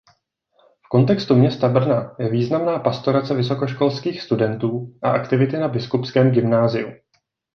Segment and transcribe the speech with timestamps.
[0.85, 6.87] V kontextu města Brna je významná pastorace vysokoškolských studentů a aktivity na Biskupském gymnáziu.